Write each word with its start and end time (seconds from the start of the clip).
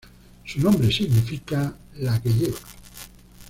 Su 0.45 0.59
nombre, 0.61 0.91
significa 0.91 1.75
""la 1.99 2.19
que 2.19 2.29
lleva"". 2.33 2.57